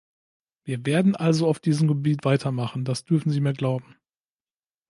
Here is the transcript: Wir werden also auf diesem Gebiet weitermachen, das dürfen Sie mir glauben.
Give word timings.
Wir 0.63 0.83
werden 0.87 1.15
also 1.15 1.47
auf 1.47 1.59
diesem 1.59 1.87
Gebiet 1.87 2.25
weitermachen, 2.25 2.85
das 2.85 3.05
dürfen 3.05 3.29
Sie 3.29 3.39
mir 3.39 3.53
glauben. 3.53 3.95